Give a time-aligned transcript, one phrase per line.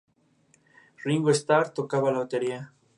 [1.03, 2.73] Ringo Starr tocaba la batería.